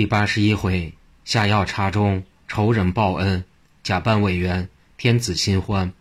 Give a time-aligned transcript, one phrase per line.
[0.00, 0.94] 第八十一回，
[1.26, 3.44] 下药茶中，仇人报恩，
[3.82, 5.92] 假扮委员，天子新欢。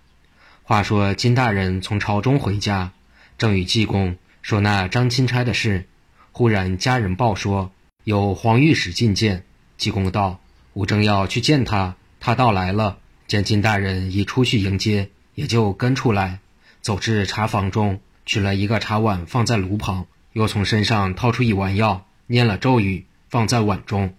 [0.64, 2.93] 话说金大人从朝中回家，
[3.38, 5.85] 正与济公说那张钦差的事，
[6.32, 7.74] 忽然家人报说
[8.05, 9.43] 有黄御史觐见。
[9.75, 10.39] 济公道
[10.71, 16.39] ：“吾正要去见他，他到来了。”见金大人已出去迎接，也就跟出来，
[16.79, 23.05] 走至茶房中，取了一个茶碗放在炉旁，又从身上掏出一丸药，念了咒语。
[23.30, 24.14] 放在碗中，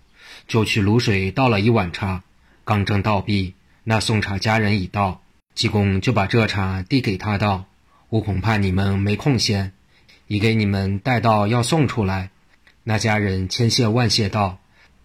[0.46, 2.22] 就去卤水倒了一碗茶。
[2.64, 5.22] 刚正倒毕，那送茶家人已到，
[5.54, 7.64] 济公就把这茶递给他道
[8.08, 9.72] ：“我恐怕你们没空闲，
[10.28, 12.30] 已给你们带到要送出来。”
[12.84, 14.58] 那家人千谢万谢道：“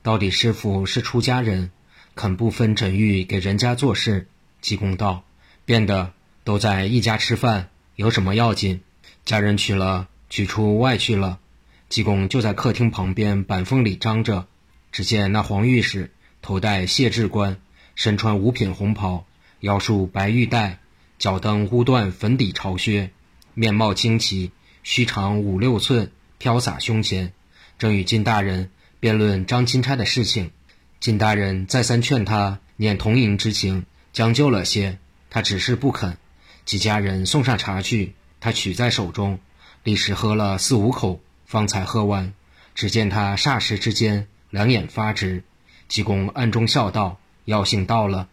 [0.03, 1.71] 到底师傅是出家人，
[2.15, 4.27] 肯不分诊狱给人家做事。”
[4.61, 5.23] 济公道
[5.65, 6.13] ：“变的
[6.43, 8.81] 都在一家吃饭，有什么要紧？”
[9.25, 11.39] 家人取了，取出外去了。
[11.87, 14.47] 济公就在客厅旁边板缝里张着，
[14.91, 17.57] 只见那黄御史头戴谢志冠，
[17.93, 19.25] 身穿五品红袍，
[19.59, 20.79] 腰束白玉带，
[21.19, 23.11] 脚蹬乌缎粉底朝靴，
[23.53, 24.51] 面貌清奇，
[24.83, 27.33] 须长五六寸，飘洒胸前，
[27.77, 30.51] 正与金大人辩论张钦差的事情。
[30.99, 34.97] 金大人再三劝他念同营之情，将就了些，
[35.29, 36.17] 他只是不肯。
[36.65, 39.39] 几家人送上茶去，他取在手中，
[39.83, 41.21] 立时喝了四五口。
[41.45, 42.33] 方才喝完，
[42.73, 45.43] 只见他霎时之间两眼发直。
[45.87, 48.27] 济公暗中笑道：“药性到了。”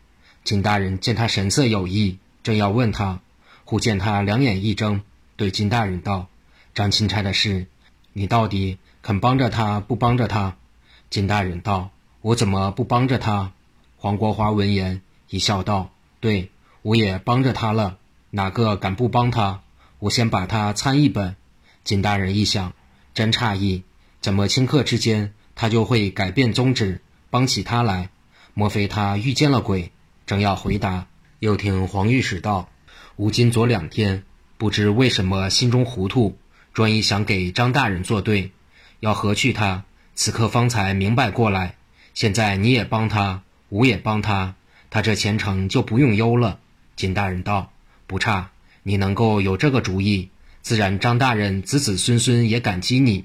[0.44, 3.20] 金大人见他神色有异，正要问他，
[3.64, 5.02] 忽见他两眼一睁，
[5.36, 6.28] 对金大人道
[6.74, 7.66] ：“张钦差的事，
[8.12, 10.56] 你到底肯帮着他，不帮着他？”
[11.10, 11.90] 金大人道
[12.22, 13.52] ：“我怎么不帮着他？”
[13.98, 17.98] 黄国华闻言一笑道：“对，我也帮着他了，
[18.30, 19.60] 哪个敢不帮他？
[19.98, 21.36] 我先把他参一本。”
[21.84, 22.72] 金大人一想。
[23.14, 23.82] 真诧异，
[24.20, 28.10] 怎么顷刻之间他就会改变宗旨，帮起他来？
[28.54, 29.92] 莫非他遇见了鬼？
[30.24, 31.06] 正要回答，
[31.40, 32.68] 又听黄御史道
[33.16, 34.22] ：“吴今昨两天，
[34.56, 36.38] 不知为什么心中糊涂，
[36.72, 38.52] 专一想给张大人作对，
[39.00, 39.84] 要何去他？
[40.14, 41.76] 此刻方才明白过来。
[42.14, 44.54] 现在你也帮他，吾也帮他，
[44.90, 46.60] 他这前程就不用忧了。”
[46.96, 47.72] 金大人道
[48.06, 48.50] ：“不差，
[48.82, 50.30] 你能够有这个主意。”
[50.62, 53.24] 自然，张大人子子孙孙也感激你。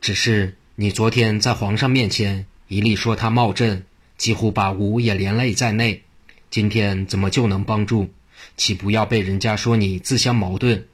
[0.00, 3.84] 只是你昨天在皇上面前一力说他冒阵，
[4.16, 6.04] 几乎把吾也连累在内。
[6.48, 8.10] 今天怎么就能帮助？
[8.56, 10.84] 岂不要被人家说你自相矛盾，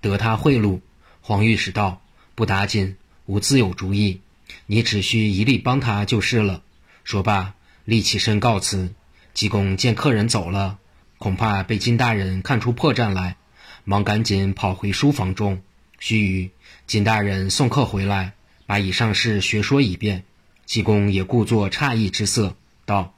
[0.00, 0.80] 得他贿赂？
[1.20, 2.02] 黄御史道
[2.34, 2.96] ：“不打紧，
[3.26, 4.20] 吾自有主意。
[4.66, 6.62] 你只需一力帮他就是了。”
[7.04, 8.92] 说罢，立起身告辞。
[9.32, 10.78] 济公见客人走了，
[11.18, 13.36] 恐怕被金大人看出破绽来。
[13.88, 15.62] 忙赶紧跑回书房中。
[16.00, 16.50] 须臾，
[16.88, 18.32] 金大人送客回来，
[18.66, 20.24] 把以上事学说一遍。
[20.64, 23.14] 济公也故作诧异之色，道：“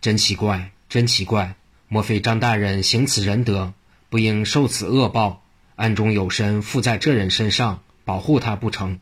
[0.00, 1.56] 真奇怪，真奇怪！
[1.88, 3.74] 莫非张大人行此仁德，
[4.08, 5.42] 不应受此恶报？
[5.74, 8.98] 暗中有神附在这人身上，保护他不成？”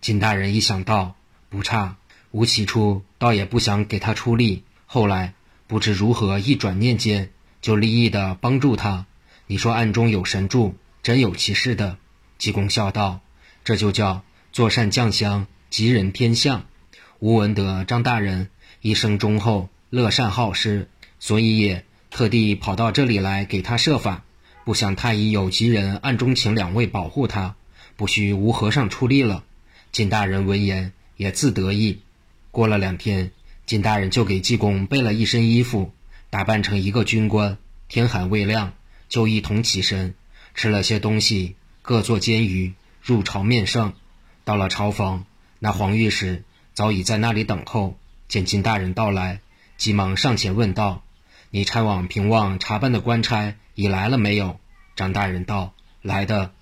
[0.00, 1.16] 金大人一想到，
[1.50, 1.98] 不差。
[2.30, 5.34] 吾起初倒也不想给他出力，后来
[5.66, 7.30] 不知如何一转念间，
[7.60, 9.04] 就立意的帮助他。
[9.48, 10.74] 你说暗中有神助，
[11.04, 11.98] 真有其事的。
[12.36, 13.20] 济公笑道
[13.64, 16.64] ：“这就叫坐善将相，吉人天相。
[17.20, 20.88] 吾闻得张大人一生忠厚，乐善好施，
[21.20, 24.24] 所以也特地跑到这里来给他设法。
[24.64, 27.54] 不想他已有吉人暗中请两位保护他，
[27.94, 29.44] 不需吴和尚出力了。”
[29.92, 32.00] 金大人闻言也自得意。
[32.50, 33.30] 过了两天，
[33.64, 35.92] 金大人就给济公备了一身衣服，
[36.30, 37.56] 打扮成一个军官。
[37.88, 38.72] 天还未亮。
[39.08, 40.14] 就一同起身，
[40.54, 43.92] 吃了些东西，各做煎鱼，入朝面圣。
[44.44, 45.24] 到了朝房，
[45.58, 46.44] 那黄御史
[46.74, 47.98] 早已在那里等候。
[48.28, 49.40] 见金大人到来，
[49.76, 51.04] 急忙上前问道
[51.50, 54.58] ：“你差往平望查办的官差已来了没有？”
[54.96, 56.52] 张大人道：“来的。”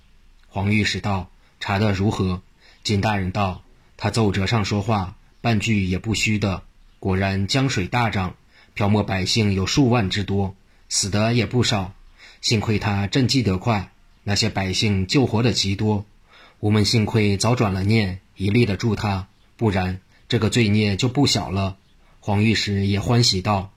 [0.49, 2.43] 黄御史道：“查得如何？”
[2.85, 3.63] 金大人道
[3.97, 6.63] ：“他奏折上说话，半句也不虚的。
[6.99, 8.37] 果然江水大涨，
[8.75, 10.55] 漂没百姓有数万之多，
[10.91, 11.95] 死的也不少。”
[12.45, 13.91] 幸亏他赈济得快，
[14.23, 16.05] 那些百姓救活的极多。
[16.61, 21.79] 我们幸亏早转了念，以力的助他，不然这个罪孽就不小了。
[22.21, 23.73] 黄御史也欢喜道：“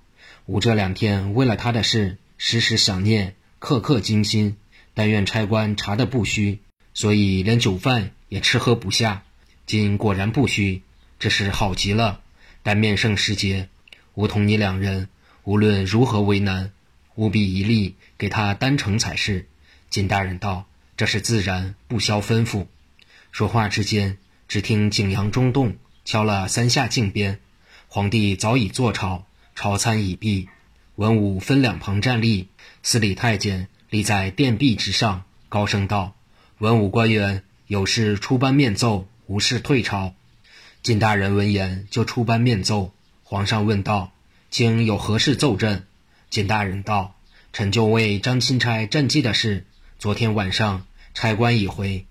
[0.48, 4.58] 吾这两天为了他的事，时时想念，刻刻精心。
[4.94, 6.60] 但愿差官查的不虚，
[6.94, 9.24] 所以连酒饭也吃喝不下。
[9.66, 10.82] 今果然不虚，
[11.20, 12.20] 这是好极了。
[12.64, 13.70] 但面圣时节，
[14.16, 15.08] 吾同你两人，
[15.46, 16.72] 无论如何为难。”
[17.18, 19.48] 务必一力给他担成才是。
[19.90, 20.66] 金大人道
[20.98, 22.66] ：“这是自然，不消吩咐。”
[23.32, 24.18] 说话之间，
[24.48, 25.76] 只听景阳中动，
[26.06, 27.40] 敲了三下镜边，
[27.88, 29.26] 皇帝早已坐朝，
[29.56, 30.48] 朝餐已毕。
[30.96, 32.48] 文武分两旁站立，
[32.82, 36.16] 司礼太监立在殿壁之上，高声道
[36.60, 40.14] ：“文武官员有事出班面奏，无事退朝。”
[40.82, 42.94] 金大人闻言就出班面奏。
[43.24, 44.12] 皇上问道
[44.50, 45.86] ：“卿有何事奏朕？”
[46.30, 47.16] 金大人道
[47.54, 49.66] ：“臣就为张钦差赈济的事，
[50.00, 52.06] 昨天晚上差官已回，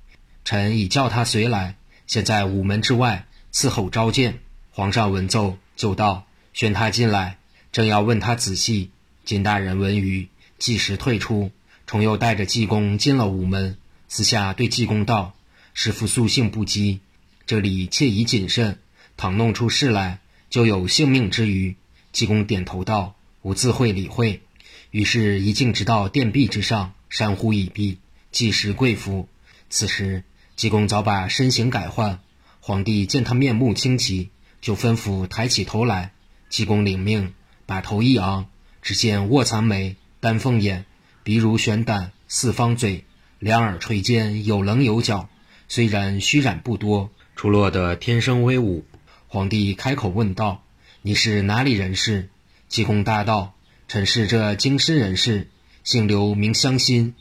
[0.45, 1.77] 臣已叫他随来，
[2.07, 4.39] 现在午门之外伺候召见。”
[4.73, 7.39] 皇上闻奏，就道：“宣他进来。”
[7.73, 8.91] 正要问他仔细，
[9.25, 10.29] 金大人闻语，
[10.59, 11.51] 即时退出，
[11.87, 13.77] 重又带着济公进了午门，
[14.09, 15.35] 私下对济公道
[15.75, 17.01] ：“师傅素性不羁，
[17.47, 18.79] 这里切宜谨慎，
[19.17, 21.77] 倘弄出事来，就有性命之虞。”
[22.13, 23.15] 济公点头道
[23.47, 24.43] ：“吾自会理会。”
[24.91, 27.99] 于是，一径直到殿壁之上，山呼已毕，
[28.33, 29.29] 即时跪伏。
[29.71, 30.25] 此时，
[30.57, 32.19] 济公早把身形改换，
[32.59, 34.31] 皇帝见他面目清奇。
[34.61, 36.11] 就吩咐抬起头来，
[36.49, 37.35] 济公领命，
[37.67, 38.47] 把头一昂，
[38.83, 40.87] 只见卧蚕眉、丹凤眼、
[41.23, 43.05] 鼻如悬胆、四方嘴、
[43.39, 45.29] 两耳垂肩，有棱有角。
[45.69, 48.85] 虽然虚染不多，出落得天生威武。
[49.29, 50.65] 皇帝开口问道
[51.03, 52.31] ：“你是哪里人士？”
[52.69, 53.55] 济公答道
[53.89, 55.49] ：“臣是这京师人士，
[55.85, 57.15] 姓刘，名香心。”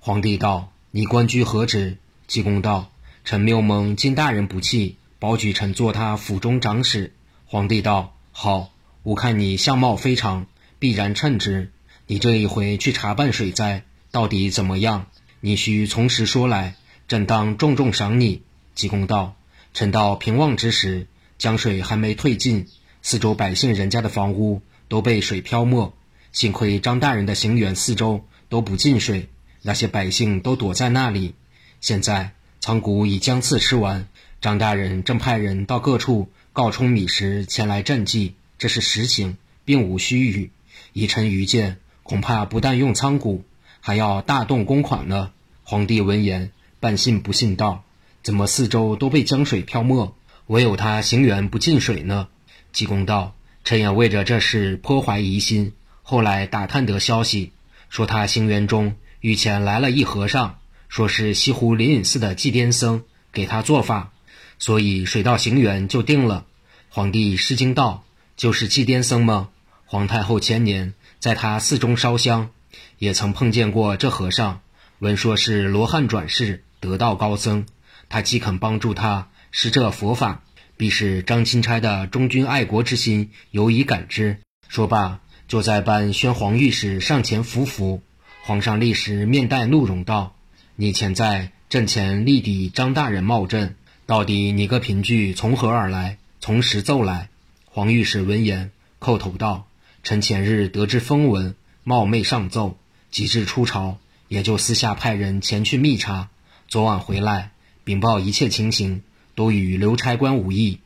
[0.00, 2.90] 皇帝道：“你官居何职？”济公道
[3.24, 7.12] ：“臣谬蒙金大人不弃。”保举臣做他府中长史。
[7.46, 8.70] 皇帝道：“好，
[9.02, 10.46] 吾看你相貌非常，
[10.78, 11.72] 必然称职。
[12.06, 15.06] 你这一回去查办水灾，到底怎么样？
[15.40, 16.76] 你须从实说来，
[17.08, 18.42] 朕当重重赏你。”
[18.74, 19.34] 济公道
[19.74, 22.68] ：“臣到平望之时，江水还没退尽，
[23.02, 25.92] 四周百姓人家的房屋都被水漂没。
[26.32, 29.28] 幸亏张大人的行辕四周都不进水，
[29.62, 31.34] 那些百姓都躲在那里。
[31.80, 34.08] 现在仓谷已将次吃完。”
[34.40, 40.52] 张大人正派人到各处告充米食前来赈济，这是实情，并无虚语。
[40.92, 43.42] 以臣愚见，恐怕不但用仓谷，
[43.80, 45.32] 还要大动公款呢。
[45.64, 47.82] 皇帝闻言，半信不信道
[48.22, 50.14] ：“怎么四周都被江水漂没，
[50.46, 52.28] 唯有他行辕不进水呢？”
[52.72, 53.34] 济公道
[53.68, 57.52] ：“臣也为着这事颇怀疑心，后来打探得消息，
[57.90, 64.10] 说他行辕中御前来了一和尚，说是西湖灵隐寺的祭奠僧，给他做法。”
[64.58, 66.46] 所以水到行辕就定了。
[66.88, 68.04] 皇帝失惊道
[68.38, 69.50] ：“就是祭奠僧吗？”
[69.84, 72.48] 皇太后前年在他寺中烧香，
[72.96, 74.62] 也曾碰见过这和尚，
[74.98, 77.66] 闻说是罗汉转世得道高僧。
[78.08, 80.42] 他既肯帮助他施这佛法，
[80.78, 84.38] 必是张钦差的忠君爱国之心有以感之。
[84.68, 88.00] 说罢，就在班宣皇御史上前伏伏。
[88.44, 90.36] 皇上立时面带怒容道
[90.76, 93.74] ：“你前在阵前力抵张大人冒阵。”
[94.06, 96.16] 到底你个凭据从何而来？
[96.40, 97.28] 从实奏来。
[97.64, 98.70] 黄御史闻言，
[99.00, 99.66] 叩头道
[100.04, 102.78] ：“臣前日得知风闻，冒昧上奏，
[103.10, 103.98] 及至出朝，
[104.28, 106.30] 也就私下派人前去密查。
[106.68, 107.50] 昨晚回来
[107.84, 109.02] 禀报一切情形，
[109.38, 110.80] 都与刘差官无异。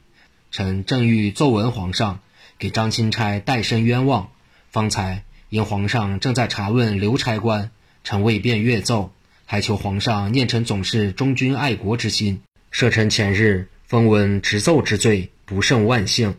[0.50, 2.20] 臣正欲奏闻皇上，
[2.58, 4.28] 给张钦差代申冤枉。
[4.70, 7.70] 方才因皇上正在查问刘差官，
[8.04, 9.10] 臣未便阅奏，
[9.46, 16.34] 还求皇上念臣总是忠君爱国之心。”赦臣前日封闻直奏之罪，不胜万幸。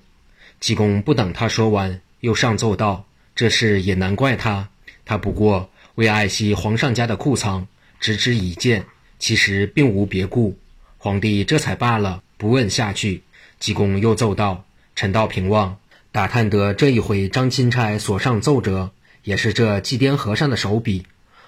[0.60, 4.70] 济公不等他说完，又上奏道：“这事也难怪他，
[5.04, 7.68] 他不过为爱惜皇上家的库藏，
[8.00, 8.86] 执之以见，
[9.18, 10.56] 其实并无别故。”
[11.04, 13.24] 皇帝这才罢了，不问下去。
[13.60, 14.64] 济公又奏道
[14.96, 15.76] ：“臣到平望，
[16.14, 18.90] 打探得这一回张钦差所上奏折，
[19.26, 21.06] 也是这祭奠和尚的手笔。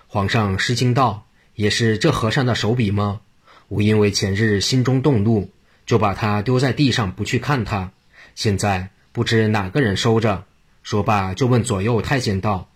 [0.08, 3.22] 皇上失惊道：‘也是这和尚的手笔吗？’”
[3.70, 5.50] 吾因为前日心中动怒，
[5.86, 7.92] 就把他丢在地上，不去看他。
[8.36, 10.44] 现在不知哪个人收着。
[10.84, 12.68] 说罢，就问左右太监道：“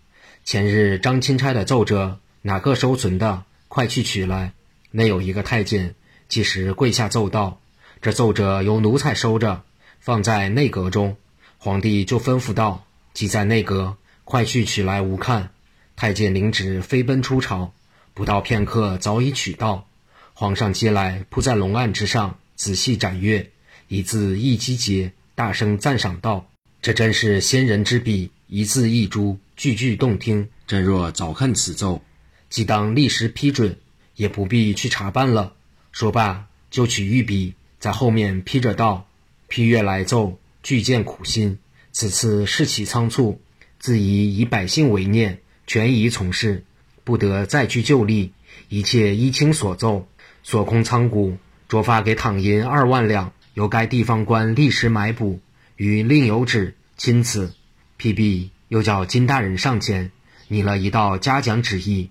[0.46, 3.44] 前日张钦差的奏折，哪个收存的？
[3.68, 4.54] 快去取来。”
[4.92, 5.94] 内有一个太监，
[6.30, 7.60] 即时跪下奏道
[8.02, 9.64] ：“这奏折由奴才收着，
[10.00, 11.18] 放在内阁中。”
[11.58, 15.50] 皇帝就吩咐道：“即在内阁，快去取来，吾看。”
[15.98, 17.74] 太监领旨飞奔出朝，
[18.14, 19.88] 不到片刻，早已取到。
[20.34, 23.50] 皇上接来，铺在龙案之上，仔细展阅，
[23.90, 26.48] 一字一击节，大声赞赏道
[26.82, 30.48] ：“这真是仙人之笔，一字一珠，句句动听。
[30.68, 32.02] 朕若早看此奏，
[32.50, 33.78] 即当立时批准，
[34.16, 35.56] 也不必去查办了。”
[35.92, 39.08] 说罢，就取御笔，在后面批着道
[39.50, 41.60] ：“批阅来奏，具见苦心。
[41.92, 43.42] 此次事起仓促，
[43.80, 46.64] 自宜以百姓为念，权宜从事，
[47.04, 48.32] 不得再去旧例，
[48.70, 50.08] 一切依卿所奏。”
[50.42, 55.40] 所空仓谷，着发给躺银二万两，由该地方官立时买补。
[55.76, 57.54] 与另有旨钦此。
[57.98, 60.12] 批毕又叫金大人上前
[60.48, 62.10] 拟了一道嘉奖旨意，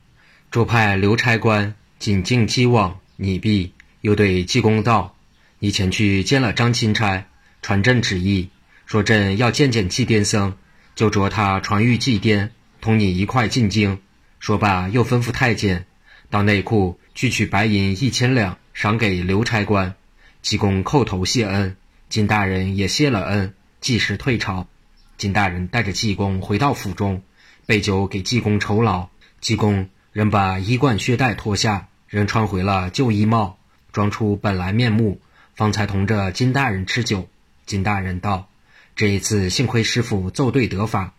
[0.51, 5.17] 着派刘差官紧进击往你毕，又对济公道
[5.59, 7.27] ：“你前去见了张钦差，
[7.63, 8.51] 传朕旨意，
[8.87, 10.55] 说朕要见见祭奠僧，
[10.95, 13.99] 就着他传谕祭奠，同你一块进京。”
[14.39, 15.87] 说罢，又吩咐太监
[16.31, 19.97] 到内库去取白银一千两，赏给刘差官。
[20.41, 21.77] 济公叩头谢恩，
[22.09, 24.69] 金大人也谢了恩，即时退朝。
[25.17, 27.25] 金大人带着济公回到府中，
[27.67, 29.09] 备酒给济公酬劳。
[29.41, 33.59] 济公仍把衣冠靴带脱下，仍穿回了旧衣帽，
[33.93, 35.21] 装出本来面目，
[35.55, 37.29] 方才同着金大人吃酒。
[37.67, 38.49] 金大人道
[38.97, 41.13] ：“这一次幸亏师傅奏对得法，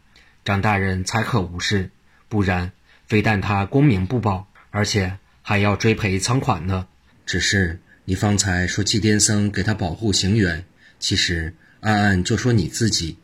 [0.43, 1.91] 张大人才可无事，
[2.27, 2.71] 不然
[3.05, 6.87] 非但他功名不保，而且还要追赔仓款呢。
[7.25, 10.63] 只是你方才说祭奠僧给他保护行辕，
[10.97, 13.17] 其实暗暗就说你自己。”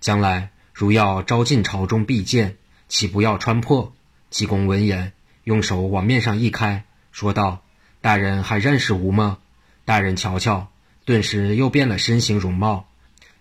[0.00, 2.56] 将来如要招进朝中必见，
[2.88, 3.94] 岂不要穿破？
[4.30, 5.12] 济公闻言，
[5.44, 7.62] 用手往面上一开，说道
[8.02, 9.38] ：“大人还认识吾吗？”
[9.84, 10.68] 大人瞧瞧，
[11.04, 12.88] 顿时又变了身形容貌，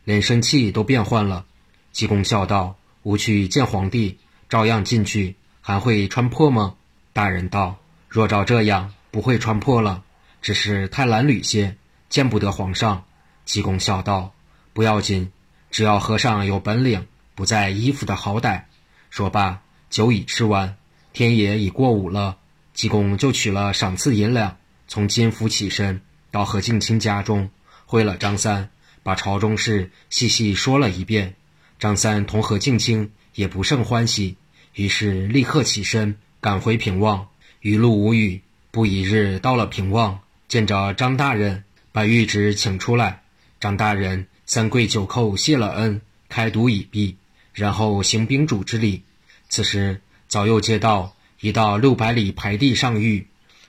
[0.03, 1.45] 连生气都变换了。
[1.91, 6.75] 济公笑道：“吾去见皇帝，照样进去，还会穿破吗？”
[7.13, 10.03] 大人道：“若照这样，不会穿破了，
[10.41, 11.77] 只是太褴褛些，
[12.09, 13.03] 见不得皇上。”
[13.45, 14.33] 济公笑道
[14.73, 15.31] ：“不要紧。”
[15.71, 18.63] 只要和尚有本领，不在衣服的好歹。
[19.09, 20.75] 说罢，酒已吃完，
[21.13, 22.37] 天也已过午了。
[22.81, 24.57] 济公就取了赏赐银两，
[24.87, 27.51] 从金府起身，到何敬清家中，
[27.85, 28.71] 会了张三，
[29.03, 31.35] 把朝中事细细说了一遍。
[31.77, 34.35] 张三同何敬清也不胜欢喜，
[34.73, 37.27] 于是立刻起身赶回平望。
[37.59, 43.21] 余路无语，不一日到了平望，见着张大人，把谕旨请出来。
[43.59, 44.25] 张大人。
[44.47, 47.15] 三跪九叩谢了恩，开读已毕，
[47.53, 49.03] 然后行宾主之礼。
[49.49, 53.25] 此时早又接到已到六百里排地上谕，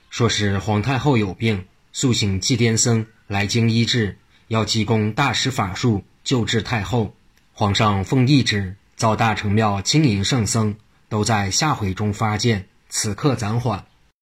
[0.09, 7.15] 说是皇太后有病，速请祭奠僧来京医治，要济公大施法术救治太后。
[7.51, 10.75] 皇上奉懿旨，造大成庙清迎圣僧，
[11.09, 13.85] 都在下回中发见，此刻暂缓。